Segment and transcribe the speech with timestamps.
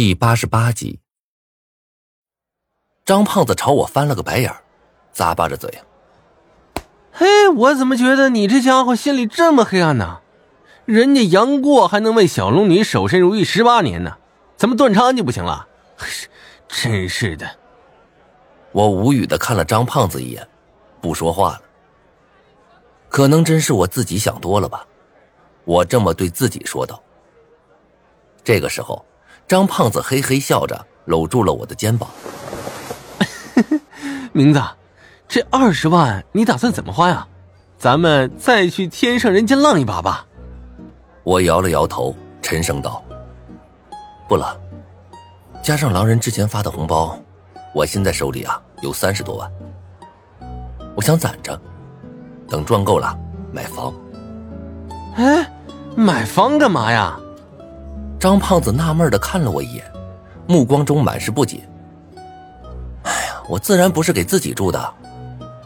[0.00, 1.00] 第八十八集，
[3.04, 4.62] 张胖子朝我翻了个白眼儿，
[5.12, 5.82] 咂巴着嘴。
[7.10, 10.20] 嘿，我怎么觉得你这家伙心里这么黑暗呢？
[10.84, 14.18] 人家杨过还能为小龙女守身如玉十八年呢，
[14.56, 15.66] 怎么段长安就不行了？
[16.68, 17.58] 真是的！
[18.70, 20.46] 我无语的看了张胖子一眼，
[21.00, 21.62] 不说话了。
[23.08, 24.86] 可能真是我自己想多了吧，
[25.64, 27.02] 我这么对自己说道。
[28.44, 29.04] 这个时候。
[29.48, 32.08] 张胖子嘿嘿笑着，搂住了我的肩膀。
[34.32, 34.62] 明子，
[35.26, 37.26] 这二十万你打算怎么花呀？
[37.78, 40.26] 咱们再去天上人间浪一把吧。
[41.22, 43.02] 我摇了摇头，沉声道
[44.28, 44.58] ：“不了，
[45.62, 47.18] 加上狼人之前发的红包，
[47.72, 49.50] 我现在手里啊有三十多万。
[50.94, 51.58] 我想攒着，
[52.48, 53.16] 等赚够了
[53.52, 53.94] 买房。
[55.14, 55.50] 哎，
[55.96, 57.18] 买房干嘛呀？”
[58.18, 59.84] 张胖子纳闷的看了我一眼，
[60.46, 61.60] 目光中满是不解。
[63.04, 64.92] 哎呀，我自然不是给自己住的，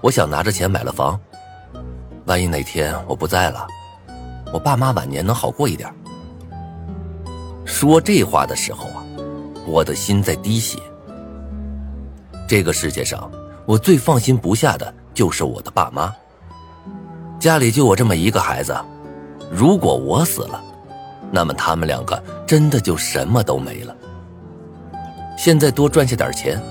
[0.03, 1.19] 我想拿着钱买了房，
[2.27, 3.67] 万一哪天我不在了，
[4.53, 5.91] 我爸妈晚年能好过一点。
[7.65, 9.03] 说这话的时候啊，
[9.67, 10.79] 我的心在滴血。
[12.47, 13.31] 这个世界上，
[13.65, 16.15] 我最放心不下的就是我的爸妈。
[17.41, 18.79] 家里就我这么一个孩子，
[19.51, 20.63] 如果我死了。
[21.33, 23.97] 那么他们两个真的就什么都没了。
[25.39, 26.63] 现在多赚下点钱，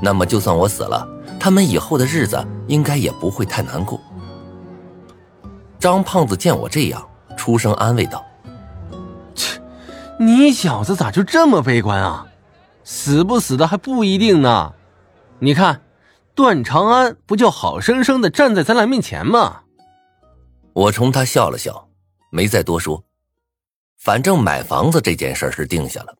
[0.00, 1.06] 那么就算我死了，
[1.38, 4.00] 他们以后的日子应该也不会太难过。
[5.78, 8.24] 张胖子见我这样，出声安慰道
[9.36, 9.60] ：“切，
[10.18, 12.26] 你小子咋就这么悲观啊？
[12.84, 14.72] 死不死的还不一定呢。
[15.38, 15.82] 你看，
[16.34, 19.60] 段长安不就好生生的站在咱俩面前吗？”
[20.72, 21.88] 我冲他笑了笑，
[22.30, 23.04] 没再多说。
[24.02, 26.16] 反正买房子这件事是定下了。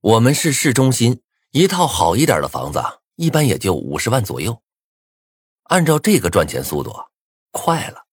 [0.00, 2.82] 我们是市中心，一套好一点的房子
[3.16, 4.62] 一般也就五十万左右。
[5.64, 6.96] 按照这个赚钱速度，
[7.50, 8.06] 快了。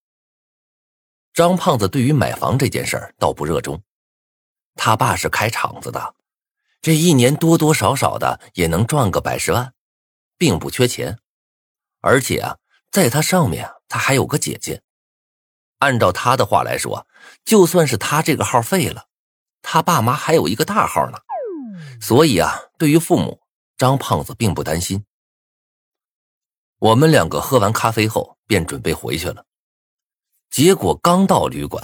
[1.33, 3.81] 张胖子对于买房这件事倒不热衷，
[4.75, 6.13] 他爸是开厂子的，
[6.81, 9.73] 这一年多多少少的也能赚个百十万，
[10.37, 11.17] 并不缺钱。
[12.01, 12.57] 而且啊，
[12.91, 14.83] 在他上面他还有个姐姐。
[15.83, 17.05] 按照他的话来说，
[17.43, 19.07] 就算是他这个号废了，
[19.61, 21.17] 他爸妈还有一个大号呢。
[21.99, 23.41] 所以啊，对于父母，
[23.77, 25.03] 张胖子并不担心。
[26.79, 29.43] 我们两个喝完咖啡后，便准备回去了。
[30.49, 31.83] 结果刚到旅馆，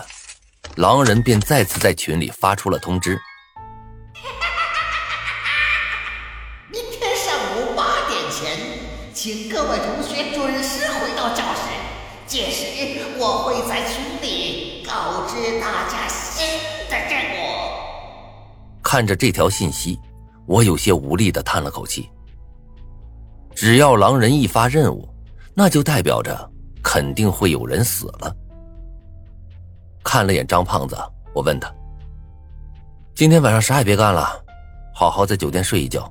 [0.77, 3.19] 狼人便再次在群里发出了通知：
[6.71, 8.57] 明天上午八点前，
[9.13, 11.63] 请各位同学准时回到教室。
[12.27, 12.65] 届时
[13.21, 16.47] 我会在群里告知大家新
[16.89, 17.43] 的任务。
[18.81, 19.99] 看着这条信息，
[20.45, 22.09] 我有些无力的叹了口气。
[23.53, 25.05] 只要狼人一发任务，
[25.53, 26.49] 那就代表着
[26.81, 28.33] 肯定会有人死了。
[30.01, 30.97] 看了眼张胖子，
[31.33, 31.69] 我问他
[33.13, 34.29] ：“今天晚上啥也别干了，
[34.95, 36.09] 好好在酒店睡一觉，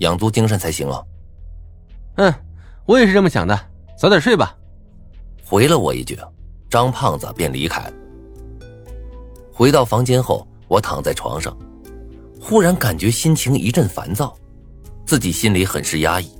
[0.00, 1.02] 养足精神才行啊。”
[2.16, 2.34] 嗯，
[2.84, 3.58] 我也是这么想的，
[3.96, 4.54] 早点睡吧。
[5.42, 6.16] 回了我一句，
[6.70, 7.82] 张胖子便离开。
[9.52, 11.54] 回到房间后，我躺在床上，
[12.40, 14.34] 忽然感觉心情一阵烦躁，
[15.04, 16.30] 自己心里很是压抑。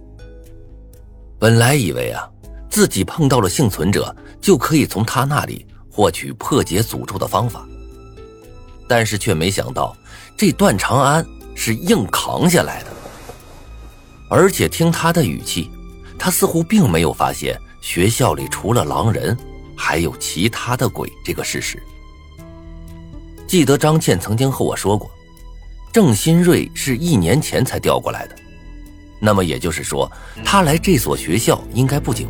[1.38, 2.30] 本来以为啊，
[2.70, 7.66] 自己碰到了幸存者，就可以从他那里获取破解诅咒的方法，
[8.86, 9.96] 但是却没想到，
[10.36, 12.90] 这段长安是硬扛下来的，
[14.28, 15.68] 而且听他的语气，
[16.16, 17.60] 他似乎并没有发现。
[17.82, 19.34] 学校里除了狼人，
[19.80, 21.82] 还有其他的鬼这个事实。
[23.46, 25.10] 记得张倩曾经和我说过，
[25.90, 28.36] 郑新瑞是一年前才调过来的，
[29.18, 30.10] 那么也就是说，
[30.44, 32.26] 他来这所学校应该不久。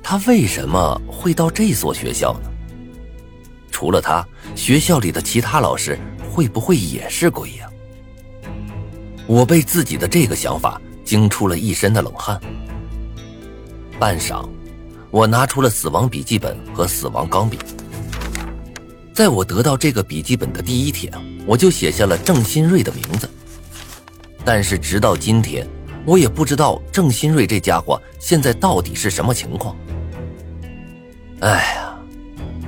[0.00, 2.48] 他为什么会到这所学校呢？
[3.72, 4.24] 除了他，
[4.54, 5.98] 学校里的其他老师
[6.30, 7.68] 会不会也是鬼呀？
[9.26, 12.40] 我被自己的这个想法惊出了一身的冷汗。
[13.98, 14.48] 半晌，
[15.10, 17.58] 我拿出了死亡笔记本和死亡钢笔。
[19.12, 21.12] 在我得到这个笔记本的第一天，
[21.46, 23.28] 我就写下了郑新瑞的名字。
[24.44, 25.66] 但是直到今天，
[26.06, 29.76] 我也不知道郑新瑞这家伙现在到底是什么情况。
[31.40, 31.98] 哎呀，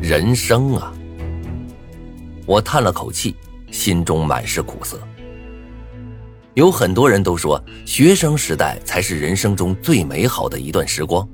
[0.01, 0.93] 人生啊！
[2.45, 3.37] 我叹了口气，
[3.71, 4.99] 心中满是苦涩。
[6.55, 11.27] 有很多人都说，学生时代才是人生中最美好的一段时光。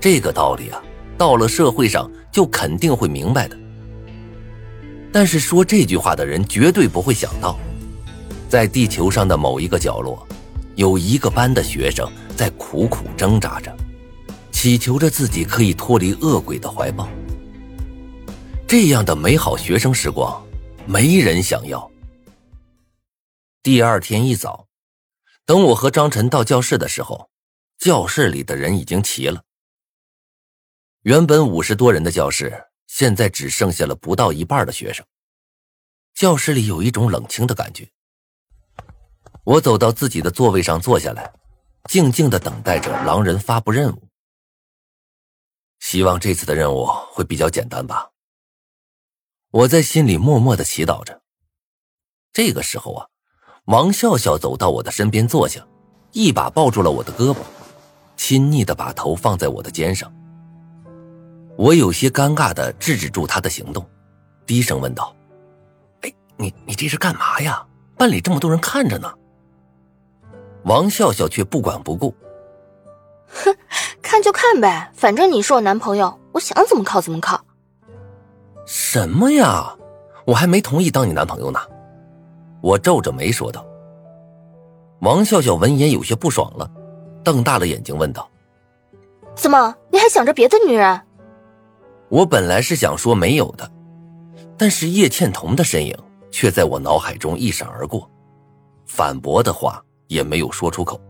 [0.00, 0.82] 这个道理啊，
[1.18, 3.56] 到了社会上就肯定会明白的。
[5.12, 7.58] 但是说这句话的人绝对不会想到，
[8.48, 10.26] 在地球上的某一个角落，
[10.76, 13.76] 有一个班的学生在苦苦挣扎着，
[14.50, 17.06] 祈求着自己可以脱离恶鬼的怀抱。
[18.66, 20.42] 这样的美好学生时光，
[20.86, 21.90] 没人想要。
[23.62, 24.66] 第二天一早，
[25.44, 27.28] 等我和张晨到教室的时候，
[27.78, 29.42] 教室里的人已经齐了。
[31.02, 32.66] 原本五十多人的教室。
[32.86, 35.06] 现在只剩下了不到一半的学生。
[36.12, 37.88] 教室里有一种冷清的感觉。
[39.44, 41.32] 我走到自己的座位上坐下来，
[41.88, 44.08] 静静的等待着狼人发布任务。
[45.78, 48.10] 希望这次的任务会比较简单吧。
[49.52, 51.22] 我在心里默默的祈祷着。
[52.32, 53.06] 这个时候啊，
[53.66, 55.64] 王笑笑走到我的身边坐下，
[56.10, 57.38] 一把抱住了我的胳膊，
[58.16, 60.12] 亲昵的把头放在我的肩上。
[61.60, 63.86] 我有些尴尬的制止住他的行动，
[64.46, 65.14] 低声问道
[66.00, 67.62] ：“哎，你你这是干嘛呀？
[67.98, 69.12] 班里这么多人看着呢。”
[70.64, 72.14] 王笑笑却不管不顾
[73.28, 73.54] ：“哼，
[74.00, 77.38] 看就看呗，反正你是我男朋友，我想怎么靠怎么靠。
[78.64, 79.76] ”“什么呀？
[80.24, 81.60] 我还没同意当你男朋友呢。”
[82.62, 83.66] 我皱着眉说道。
[85.00, 86.70] 王笑笑闻言有些不爽了，
[87.22, 88.26] 瞪大了眼睛问道
[89.36, 90.98] ：“怎么，你还想着别的女人？”
[92.10, 93.70] 我本来是想说没有的，
[94.58, 95.96] 但是叶倩彤的身影
[96.30, 98.10] 却在我脑海中一闪而过，
[98.84, 101.00] 反驳的话也没有说出口。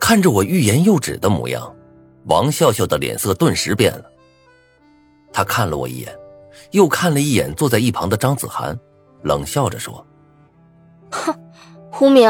[0.00, 1.72] 看着我欲言又止的模样，
[2.24, 4.04] 王笑笑的脸色顿时变了。
[5.32, 6.12] 他看了我一眼，
[6.72, 8.76] 又看了一眼坐在一旁的张子涵，
[9.22, 10.04] 冷笑着说
[11.12, 11.32] ：“哼，
[11.92, 12.28] 胡明，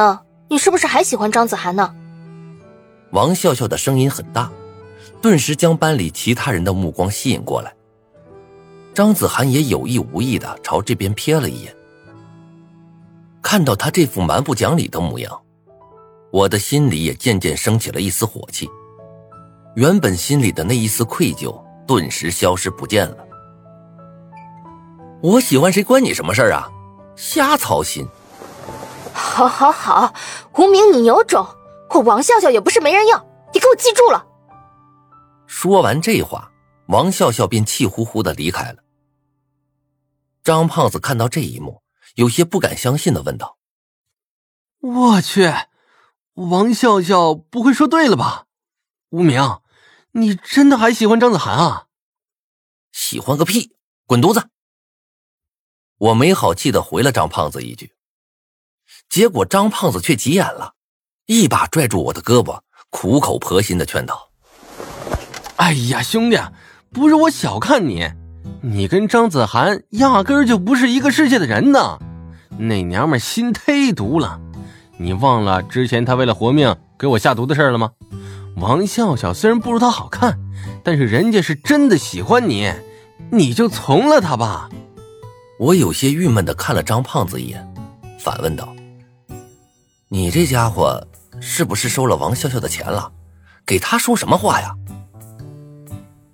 [0.48, 1.94] 你是不是还喜欢张子涵呢？”
[3.12, 4.52] 王笑笑的声音很大。
[5.20, 7.72] 顿时将班里其他人的目光吸引过来。
[8.94, 11.74] 张子涵也有意无意的朝这边瞥了一眼，
[13.40, 15.40] 看到他这副蛮不讲理的模样，
[16.32, 18.68] 我的心里也渐渐升起了一丝火气。
[19.76, 21.56] 原本心里的那一丝愧疚
[21.86, 23.16] 顿时消失不见了。
[25.22, 26.68] 我喜欢谁关你什么事啊？
[27.14, 28.06] 瞎操心。
[29.12, 30.12] 好，好，好，
[30.56, 31.46] 无名你有种，
[31.90, 34.26] 我王笑笑也不是没人要，你给我记住了。
[35.52, 36.52] 说完这话，
[36.86, 38.84] 王笑笑便气呼呼的离开了。
[40.44, 41.82] 张胖子看到这一幕，
[42.14, 43.58] 有些不敢相信的问道
[44.78, 45.52] ：“我去，
[46.34, 48.46] 王笑笑不会说对了吧？
[49.08, 49.60] 无名，
[50.12, 51.88] 你真的还喜欢张子涵啊
[52.92, 53.74] ？”“喜欢个屁，
[54.06, 54.50] 滚犊子！”
[55.98, 57.92] 我没好气的回了张胖子一句，
[59.08, 60.76] 结果张胖子却急眼了，
[61.26, 64.29] 一把拽住我的胳膊，苦口婆心的劝道。
[65.60, 66.38] 哎呀，兄弟，
[66.90, 68.10] 不是我小看你，
[68.62, 71.98] 你跟张子涵压根儿就不是一个世界的人呢。
[72.56, 74.40] 那娘们心忒毒了，
[74.96, 77.90] 你忘了之前她为了活命给我下毒的事了吗？
[78.56, 80.38] 王笑笑虽然不如她好看，
[80.82, 82.72] 但是人家是真的喜欢你，
[83.30, 84.70] 你就从了她吧。
[85.58, 87.74] 我有些郁闷的看了张胖子一眼，
[88.18, 88.74] 反问道
[90.08, 91.06] ：“你这家伙
[91.38, 93.12] 是不是收了王笑笑的钱了？
[93.66, 94.74] 给他说什么话呀？”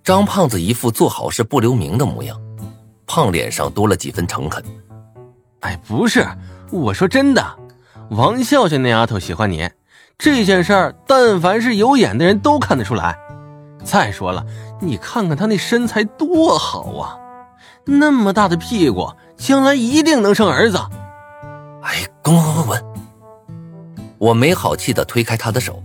[0.06, 2.40] 张胖子一副做好事不留名的模样，
[3.08, 4.62] 胖脸上多了几分诚恳。
[5.62, 6.24] 哎，不是，
[6.70, 7.44] 我说真的，
[8.10, 9.68] 王笑笑那丫头喜欢你
[10.16, 13.18] 这件事儿，但凡是有眼的人都看得出来。
[13.82, 14.46] 再说了，
[14.80, 17.18] 你看看她那身材多好啊，
[17.84, 20.78] 那么大的屁股，将来一定能生儿子。
[21.82, 22.84] 哎，滚滚滚滚滚！
[24.18, 25.82] 我没好气的推开他的手。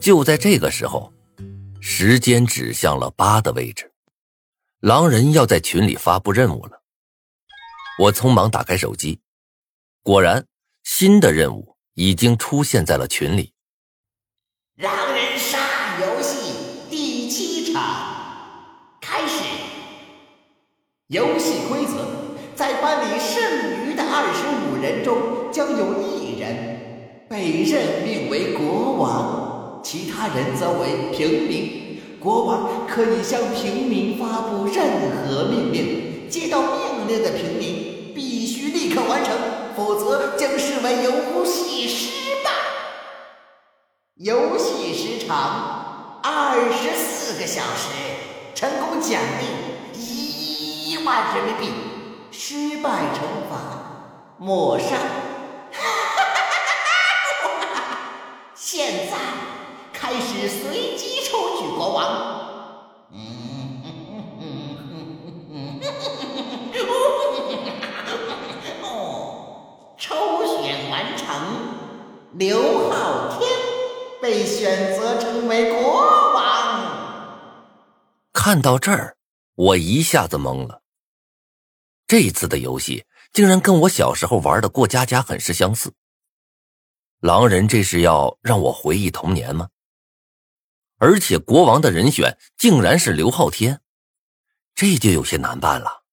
[0.00, 1.12] 就在这个时候。
[1.80, 3.90] 时间指向了八的位置，
[4.80, 6.82] 狼人要在群里发布任务了。
[7.98, 9.20] 我匆忙打开手机，
[10.02, 10.46] 果然
[10.84, 13.52] 新的任务已经出现在了群里。
[14.76, 15.58] 狼人杀
[16.00, 16.54] 游戏
[16.90, 17.82] 第七场
[19.00, 19.42] 开始。
[21.08, 22.06] 游戏规则：
[22.54, 23.42] 在班里剩
[23.84, 29.49] 余的二十五人中，将有一人被任命为国王。
[29.82, 34.84] 其他人则为平民，国王可以向平民发布任
[35.26, 39.34] 何命令，接到命令的平民必须立刻完成，
[39.74, 42.10] 否则将视为游戏失
[42.44, 42.50] 败。
[44.16, 47.88] 游戏时长二十四个小时，
[48.54, 49.46] 成功奖励
[49.98, 51.72] 一万人民币，
[52.30, 54.96] 失败惩罚抹杀。
[60.10, 62.00] 开始随机抽取国王。
[69.96, 71.28] 抽选完成，
[72.32, 73.48] 刘昊天
[74.20, 75.92] 被选择成为国
[76.34, 77.38] 王。
[78.32, 79.16] 看到这儿，
[79.54, 80.82] 我一下子懵了。
[82.08, 85.92] 这次的游戏竟然跟我小时候玩的过家家很是相似。
[87.20, 89.68] 狼人这是要让我回忆童年吗？
[91.00, 93.80] 而且国王的人选竟然是刘昊天，
[94.74, 96.04] 这就有些难办了，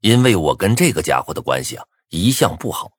[0.00, 2.92] 因为我跟这个家伙的关系啊一向不好。